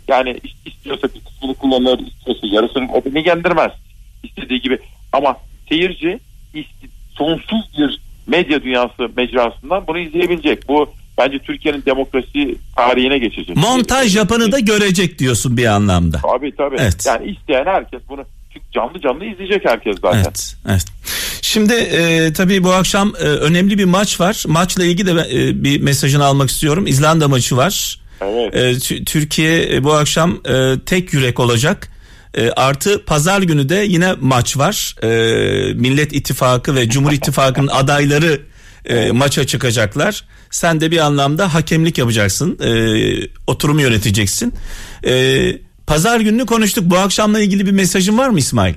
[0.07, 3.71] Yani is- istiyorsa bir kısmını kullanır, istiyorsa yarısını o beni ilgilendirmez.
[4.23, 4.79] İstediği gibi
[5.13, 5.37] ama
[5.69, 6.19] seyirci
[7.17, 10.67] sonsuz bir medya dünyası mecrasından bunu izleyebilecek.
[10.67, 13.55] Bu bence Türkiye'nin demokrasi tarihine geçecek.
[13.55, 16.21] Montaj yapanı da görecek diyorsun bir anlamda.
[16.21, 16.75] Tabii tabii.
[16.79, 17.05] Evet.
[17.07, 18.25] Yani isteyen herkes bunu
[18.73, 20.19] canlı canlı izleyecek herkes zaten.
[20.19, 20.85] Evet, evet.
[21.41, 24.43] Şimdi e, tabii bu akşam e, önemli bir maç var.
[24.47, 26.87] Maçla ilgili de e, bir mesajını almak istiyorum.
[26.87, 27.99] İzlanda maçı var.
[28.21, 28.55] Evet.
[28.55, 31.89] E, Tü- Türkiye e, bu akşam e, tek yürek olacak.
[32.33, 34.95] E, artı pazar günü de yine maç var.
[35.03, 35.07] E,
[35.73, 38.41] Millet İttifakı ve Cumhur İttifakı'nın adayları
[38.87, 40.23] e, maça çıkacaklar.
[40.49, 42.59] Sen de bir anlamda hakemlik yapacaksın.
[42.63, 42.69] E,
[43.47, 44.53] oturumu yöneteceksin.
[45.07, 45.11] E,
[45.87, 46.83] pazar gününü konuştuk.
[46.89, 48.73] Bu akşamla ilgili bir mesajın var mı İsmail?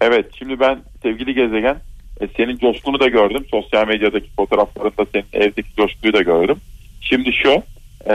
[0.00, 1.76] Evet şimdi ben sevgili gezegen
[2.20, 3.44] e, senin coşkunu da gördüm.
[3.50, 6.56] Sosyal medyadaki fotoğraflarında senin evdeki coşkuyu da gördüm.
[7.00, 7.50] Şimdi şu
[8.06, 8.14] e,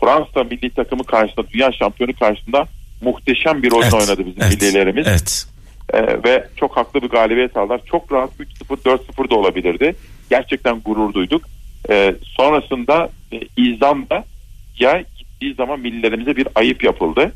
[0.00, 2.66] Fransa milli takımı karşısında dünya şampiyonu karşısında
[3.00, 5.06] muhteşem bir oyun oynadı bizim millilerimiz.
[5.08, 5.46] Evet.
[5.92, 7.80] E, ve çok haklı bir galibiyet aldılar.
[7.90, 8.30] Çok rahat
[8.70, 9.96] 3-0 4-0 da olabilirdi.
[10.30, 11.44] Gerçekten gurur duyduk.
[11.90, 14.24] E, sonrasında e, İzlanda
[14.78, 17.32] ya gittiği zaman millilerimize bir ayıp yapıldı.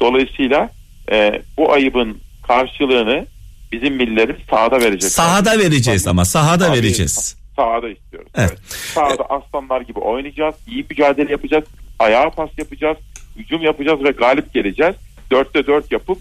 [0.00, 0.70] Dolayısıyla
[1.12, 3.26] e, bu ayıbın karşılığını
[3.72, 5.10] bizim millilerimiz sahada verecek.
[5.10, 7.36] Sahada vereceğiz ama sahada Tabii, vereceğiz.
[7.56, 8.30] Sahada istiyoruz.
[8.34, 8.50] Evet.
[8.50, 8.60] Evet.
[8.94, 10.54] Sahada aslanlar gibi oynayacağız.
[10.66, 11.64] iyi mücadele yapacağız.
[11.98, 12.96] Ayağa pas yapacağız.
[13.36, 14.94] Hücum yapacağız ve galip geleceğiz.
[15.30, 16.18] Dörtte dört yapıp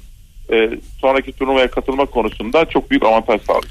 [0.51, 0.69] e,
[1.01, 3.69] sonraki turnuvaya katılma konusunda çok büyük avantaj sağladık.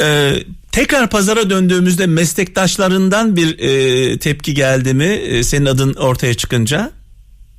[0.00, 0.32] Ee,
[0.78, 6.90] tekrar pazara döndüğümüzde meslektaşlarından bir e, tepki geldi mi e, senin adın ortaya çıkınca?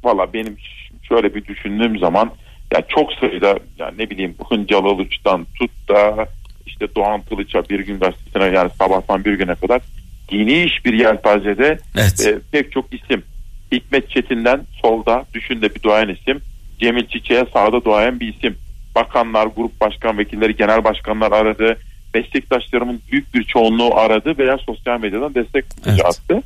[0.04, 0.58] Valla benim
[1.10, 2.32] şöyle bir düşündüğüm zaman
[2.74, 6.28] ya çok sayıda ya ne bileyim Hıncal Alıç'tan tut da
[6.66, 9.82] işte Doğan Kılıç'a bir gün gazetesine yani sabahtan bir güne kadar
[10.32, 12.28] dini iş bir yelpazede Evet.
[12.28, 13.24] e, pek çok isim.
[13.72, 16.42] Hikmet Çetin'den solda düşünde bir duayen isim.
[16.80, 18.58] Cemil Çiçek'e sağda duayen bir isim.
[18.96, 21.78] Bakanlar, grup başkan vekilleri, genel başkanlar aradı.
[22.14, 26.06] Meslektaşlarımın büyük bir çoğunluğu aradı veya sosyal medyadan destek Evet.
[26.06, 26.42] attı.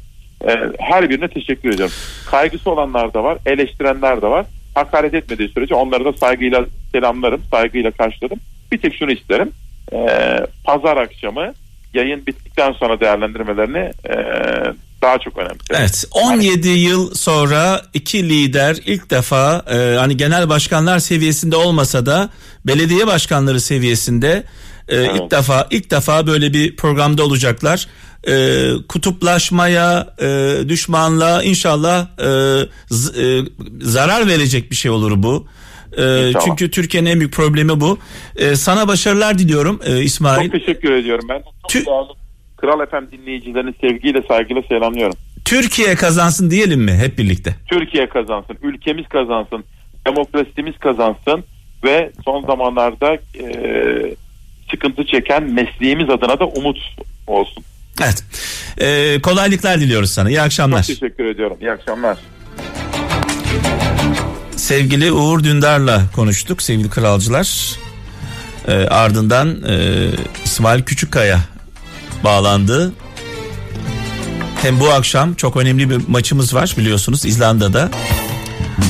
[0.47, 1.95] E, her birine teşekkür ediyorum.
[2.25, 4.45] Kaygısı olanlar da var, eleştirenler de var.
[4.75, 8.39] Hakaret etmediği sürece onları da saygıyla selamlarım, saygıyla karşıladım.
[8.71, 9.51] Bir tek şunu isterim.
[9.93, 9.97] E,
[10.63, 11.53] pazar akşamı
[11.93, 14.15] yayın bittikten sonra değerlendirmelerini e,
[15.03, 15.75] daha çok önemserim.
[15.75, 22.29] Evet 17 yıl sonra iki lider ilk defa e, hani genel başkanlar seviyesinde olmasa da
[22.67, 24.43] belediye başkanları seviyesinde
[24.87, 25.11] e, Evet.
[25.15, 27.87] ilk defa ilk defa böyle bir programda olacaklar.
[28.27, 32.23] E, kutuplaşmaya, e, düşmanlığa inşallah e,
[32.91, 33.45] z- e,
[33.81, 35.47] zarar verecek bir şey olur bu.
[35.97, 36.45] İnşallah.
[36.45, 37.97] çünkü Türkiye'nin en büyük problemi bu.
[38.35, 40.51] Ee, sana başarılar diliyorum e, İsmail.
[40.51, 41.25] Çok teşekkür ediyorum.
[41.29, 41.85] Ben çok Tü-
[42.63, 45.15] Kral FM dinleyicilerini sevgiyle saygıyla selamlıyorum.
[45.45, 47.55] Türkiye kazansın diyelim mi hep birlikte?
[47.67, 49.63] Türkiye kazansın, ülkemiz kazansın,
[50.07, 51.43] demokrasimiz kazansın
[51.83, 53.45] ve son zamanlarda e,
[54.71, 56.77] sıkıntı çeken mesleğimiz adına da umut
[57.27, 57.63] olsun.
[58.03, 58.23] Evet.
[58.81, 60.29] Ee, kolaylıklar diliyoruz sana.
[60.29, 60.83] İyi akşamlar.
[60.83, 61.57] Çok teşekkür ediyorum.
[61.61, 62.17] İyi akşamlar.
[64.55, 67.77] Sevgili Uğur Dündar'la konuştuk sevgili kralcılar.
[68.67, 69.75] Ee, ardından e,
[70.45, 71.52] İsmail Küçükkaya
[72.23, 72.93] bağlandı.
[74.61, 77.89] Hem bu akşam çok önemli bir maçımız var biliyorsunuz İzlanda'da.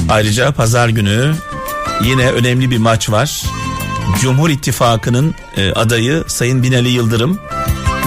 [0.10, 1.34] Ayrıca pazar günü
[2.04, 3.43] yine önemli bir maç var.
[4.22, 7.39] Cumhur İttifakı'nın e, adayı Sayın Binali Yıldırım,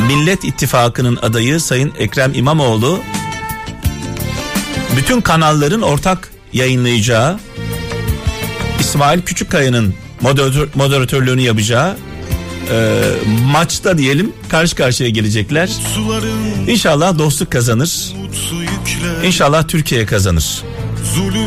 [0.07, 3.01] Millet İttifakı'nın adayı Sayın Ekrem İmamoğlu
[4.97, 7.39] bütün kanalların ortak yayınlayacağı
[8.81, 11.97] İsmail Küçükkaya'nın moderatör, moderatörlüğünü yapacağı
[12.71, 13.03] e,
[13.53, 15.71] maçta diyelim karşı karşıya gelecekler.
[16.69, 18.13] İnşallah dostluk kazanır.
[19.25, 20.63] İnşallah Türkiye kazanır.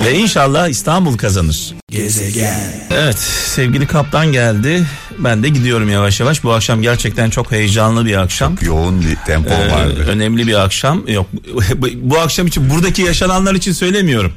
[0.06, 1.74] Ve inşallah İstanbul kazanır.
[1.92, 2.60] gezegen
[2.92, 4.86] Evet sevgili kaptan geldi.
[5.18, 6.44] Ben de gidiyorum yavaş yavaş.
[6.44, 8.56] Bu akşam gerçekten çok heyecanlı bir akşam.
[8.62, 10.06] Yoğun bir tempo Ee, vardı.
[10.10, 11.08] önemli bir akşam.
[11.08, 11.28] Yok
[11.76, 14.34] bu, bu akşam için buradaki yaşananlar için söylemiyorum.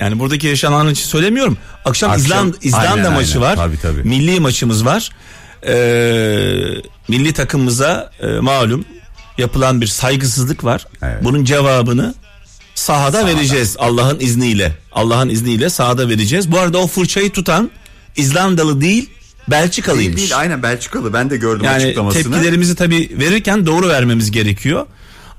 [0.00, 1.58] Yani buradaki yaşananlar için söylemiyorum.
[1.84, 3.42] Akşam, Akşam- İzlanda, İzlanda aynen, maçı aynen.
[3.42, 3.56] var.
[3.56, 4.02] Tabii, tabii.
[4.08, 5.10] Milli maçımız var.
[5.66, 8.84] Ee, milli takımımıza e, malum
[9.38, 10.86] yapılan bir saygısızlık var.
[11.02, 11.24] Evet.
[11.24, 12.14] Bunun cevabını
[12.74, 14.72] sahada, vereceğiz Allah'ın izniyle.
[14.92, 16.52] Allah'ın izniyle sahada vereceğiz.
[16.52, 17.70] Bu arada o fırçayı tutan
[18.16, 19.10] İzlandalı değil
[19.50, 20.16] Belçikalıymış.
[20.16, 22.22] Değil, değil aynen Belçikalı ben de gördüm Yani açıklamasını.
[22.22, 24.86] tepkilerimizi tabii verirken doğru vermemiz gerekiyor.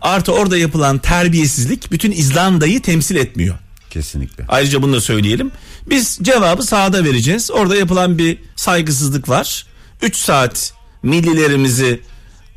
[0.02, 3.56] Artı orada yapılan terbiyesizlik bütün İzlanda'yı temsil etmiyor.
[3.90, 4.46] Kesinlikle.
[4.48, 5.52] Ayrıca bunu da söyleyelim.
[5.90, 7.52] Biz cevabı sahada vereceğiz.
[7.52, 9.66] Orada yapılan bir saygısızlık var.
[10.02, 12.02] 3 saat millilerimizi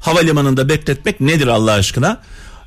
[0.01, 2.21] havalimanında bekletmek nedir Allah aşkına?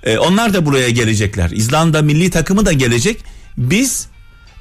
[0.04, 1.50] Ee, onlar da buraya gelecekler.
[1.50, 3.24] İzlanda milli takımı da gelecek.
[3.58, 4.08] Biz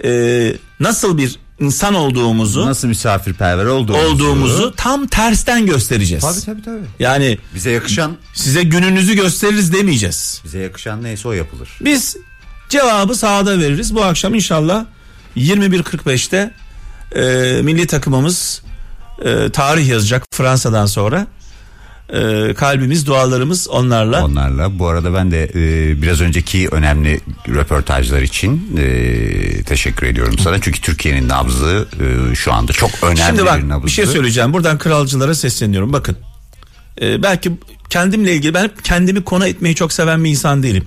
[0.05, 4.07] e, nasıl bir insan olduğumuzu Nasıl misafirperver olduğumuzu.
[4.07, 6.25] olduğumuzu tam tersten göstereceğiz.
[6.25, 6.87] Tabii tabii tabii.
[6.99, 10.41] Yani Bize yakışan size gününüzü gösteririz demeyeceğiz.
[10.45, 11.69] bize yakışan neyse o yapılır.
[11.81, 12.17] Biz
[12.69, 13.95] cevabı sahada veririz.
[13.95, 14.85] Bu akşam inşallah
[15.37, 16.51] 21.45'te
[17.15, 17.23] e,
[17.63, 18.63] milli takımımız
[19.25, 21.27] e, tarih yazacak Fransa'dan sonra.
[22.13, 24.25] E, kalbimiz, dualarımız onlarla.
[24.25, 24.79] Onlarla.
[24.79, 30.61] Bu arada ben de e, biraz önceki önemli röportajlar için e, teşekkür ediyorum sana.
[30.61, 33.87] Çünkü Türkiye'nin nabzı e, şu anda çok önemli Şimdi bir bak nabzı.
[33.87, 34.53] bir şey söyleyeceğim.
[34.53, 35.93] Buradan kralcılara sesleniyorum.
[35.93, 36.17] Bakın.
[37.01, 37.53] e, belki
[37.91, 40.85] kendimle ilgili ben kendimi konu etmeyi çok seven bir insan değilim.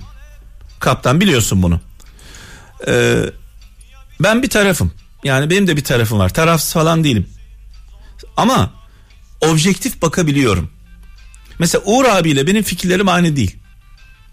[0.80, 1.80] Kaptan biliyorsun bunu.
[2.88, 3.16] E,
[4.20, 4.92] ben bir tarafım.
[5.24, 6.28] Yani benim de bir tarafım var.
[6.28, 7.26] Tarafsız falan değilim.
[8.36, 8.72] Ama
[9.40, 10.70] objektif bakabiliyorum.
[11.58, 13.56] Mesela Uğur abiyle benim fikirlerim aynı değil.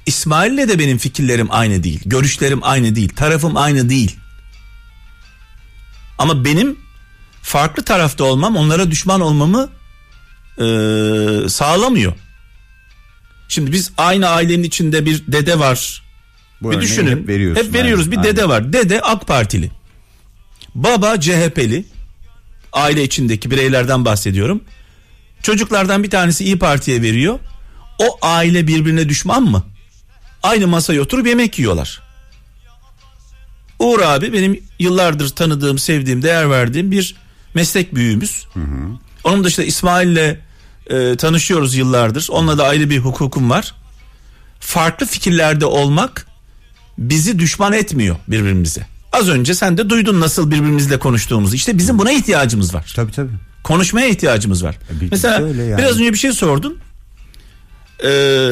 [0.06, 2.02] İsmail'le de benim fikirlerim aynı değil.
[2.06, 3.10] Görüşlerim aynı değil.
[3.16, 4.16] Tarafım aynı değil.
[6.18, 6.78] Ama benim
[7.42, 9.70] farklı tarafta olmam onlara düşman olmamı
[10.58, 10.64] e,
[11.50, 12.14] sağlamıyor.
[13.48, 16.04] Şimdi biz aynı ailenin içinde bir dede var.
[16.62, 17.12] Bu bir düşünün.
[17.12, 17.18] Hep.
[17.58, 18.08] Hep veriyoruz.
[18.08, 18.50] Aynen, Bir dede aynen.
[18.50, 18.74] var.
[18.74, 19.72] Dede AK Partili.
[20.76, 21.86] Baba CHP'li.
[22.74, 24.64] Aile içindeki bireylerden bahsediyorum.
[25.44, 27.40] Çocuklardan bir tanesi İyi Parti'ye veriyor.
[28.00, 29.64] O aile birbirine düşman mı?
[30.44, 32.02] Aynı masaya oturup yemek yiyorlar.
[33.80, 37.16] Uğur abi benim yıllardır tanıdığım, sevdiğim, değer verdiğim bir
[37.54, 38.48] meslek büyüğümüz.
[39.24, 40.38] Onun dışında İsmail'le
[40.90, 42.28] e, tanışıyoruz yıllardır.
[42.30, 43.76] Onunla da ayrı bir hukukum var.
[44.60, 46.28] Farklı fikirlerde olmak
[46.98, 48.88] bizi düşman etmiyor birbirimize.
[49.12, 51.56] Az önce sen de duydun nasıl birbirimizle konuştuğumuzu.
[51.56, 52.94] İşte bizim buna ihtiyacımız var.
[52.96, 53.32] Tabii tabii.
[53.64, 54.76] Konuşmaya ihtiyacımız var.
[54.76, 55.78] E, Mesela yani.
[55.78, 56.78] biraz önce bir şey sordun.
[58.04, 58.52] Ee,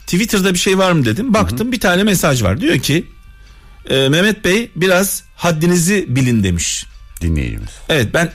[0.00, 1.34] Twitter'da bir şey var mı dedim.
[1.34, 2.60] Baktım bir tane mesaj var.
[2.60, 3.06] Diyor ki
[3.90, 6.86] e, Mehmet Bey biraz haddinizi bilin demiş.
[7.20, 7.70] Dinleyicimiz.
[7.88, 8.32] Evet ben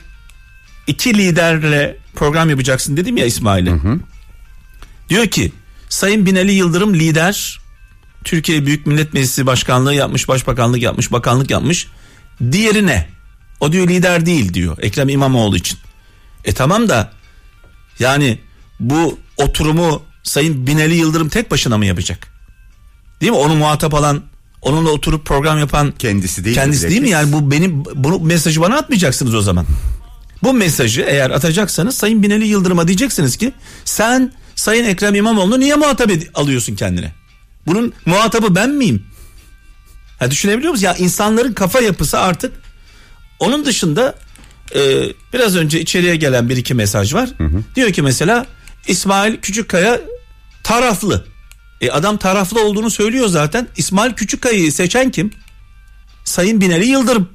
[0.88, 3.72] iki liderle program yapacaksın dedim ya İsmail'e.
[5.10, 5.52] Diyor ki
[5.89, 7.61] Sayın Binali Yıldırım lider
[8.24, 11.88] Türkiye Büyük Millet Meclisi Başkanlığı yapmış, başbakanlık yapmış, bakanlık yapmış.
[12.51, 13.09] Diğerine
[13.59, 15.80] o diyor lider değil diyor Ekrem İmamoğlu için.
[16.45, 17.11] E tamam da
[17.99, 18.39] yani
[18.80, 22.28] bu oturumu Sayın Binali Yıldırım tek başına mı yapacak?
[23.22, 23.38] Değil mi?
[23.38, 24.24] Onu muhatap alan,
[24.61, 26.55] onunla oturup program yapan Kendisi değil.
[26.55, 27.09] Kendisi değil mi?
[27.09, 29.65] Yani bu benim bunu mesajı bana atmayacaksınız o zaman.
[30.43, 33.53] Bu mesajı eğer atacaksanız Sayın Binali Yıldırım'a diyeceksiniz ki
[33.86, 37.13] sen Sayın Ekrem İmamoğlu'nu niye muhatap alıyorsun kendine?
[37.68, 39.05] Bunun muhatabı ben miyim?
[40.20, 40.86] Ha düşünebiliyor musun?
[40.86, 42.53] Ya insanların kafa yapısı artık
[43.39, 44.16] Onun dışında
[44.76, 44.80] e,
[45.34, 47.30] biraz önce içeriye gelen bir iki mesaj var.
[47.76, 48.45] Diyor ki mesela
[48.88, 50.01] İsmail Küçükkaya
[50.64, 51.26] taraflı.
[51.82, 53.68] E adam taraflı olduğunu söylüyor zaten.
[53.78, 55.32] İsmail Küçükkaya'yı seçen kim?
[56.24, 57.30] Sayın Binali Yıldırım.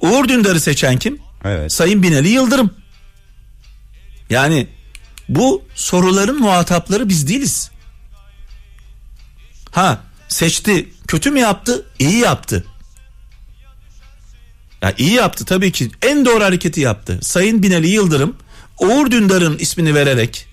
[0.00, 1.18] Uğur Dündar'ı seçen kim?
[1.44, 1.72] Evet.
[1.72, 2.70] Sayın Binali Yıldırım.
[4.30, 4.66] Yani
[5.28, 7.69] bu soruların muhatapları biz değiliz.
[9.70, 11.86] Ha seçti kötü mü yaptı?
[11.98, 12.64] İyi yaptı.
[14.82, 17.18] Ya iyi yaptı tabii ki en doğru hareketi yaptı.
[17.22, 18.36] Sayın Binali Yıldırım
[18.78, 20.46] Uğur Dündar'ın ismini vererek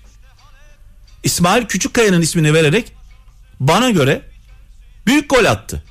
[1.22, 2.92] İsmail Küçükkaya'nın ismini vererek
[3.60, 4.22] bana göre
[5.06, 5.84] büyük gol attı.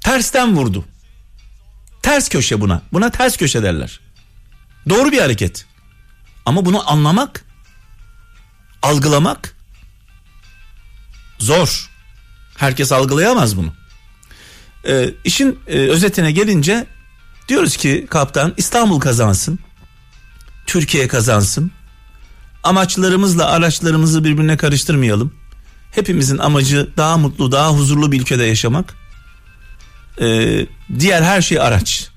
[0.00, 0.84] Tersten vurdu.
[2.02, 2.82] Ters köşe buna.
[2.92, 4.00] Buna ters köşe derler.
[4.88, 5.66] Doğru bir hareket.
[6.46, 7.44] Ama bunu anlamak,
[8.82, 9.56] algılamak
[11.38, 11.90] zor.
[12.56, 13.72] Herkes algılayamaz bunu.
[14.88, 16.86] Ee, işin e, özetine gelince
[17.48, 19.58] diyoruz ki kaptan İstanbul kazansın.
[20.66, 21.70] Türkiye kazansın.
[22.62, 25.34] Amaçlarımızla araçlarımızı birbirine karıştırmayalım.
[25.90, 28.94] Hepimizin amacı daha mutlu, daha huzurlu bir ülkede yaşamak.
[30.20, 30.66] Ee,
[30.98, 32.08] diğer her şey araç.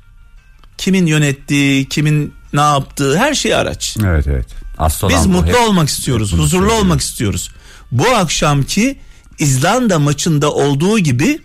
[0.77, 3.97] Kimin yönettiği, kimin ne yaptığı her şey araç.
[4.05, 4.47] Evet evet.
[4.77, 7.51] Asıl Biz mutlu Hep- olmak istiyoruz, huzurlu olmak istiyoruz.
[7.91, 8.99] Bu akşamki
[9.39, 11.39] İzlanda maçında olduğu gibi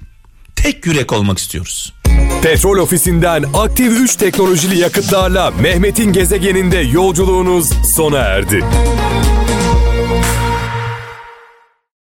[0.56, 1.92] tek yürek olmak istiyoruz.
[2.42, 8.64] Petrol ofisinden aktif 3 teknolojili yakıtlarla Mehmet'in gezegeninde yolculuğunuz sona erdi.